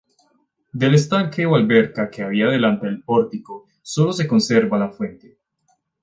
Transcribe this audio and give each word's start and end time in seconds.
Del 0.79 0.95
estanque 0.95 1.45
o 1.45 1.55
alberca 1.55 2.09
que 2.09 2.23
había 2.23 2.47
delante 2.47 2.87
del 2.87 3.03
pórtico, 3.03 3.67
sólo 3.83 4.13
se 4.13 4.27
conserva 4.27 4.79
la 4.79 4.89
fuente. 4.89 5.37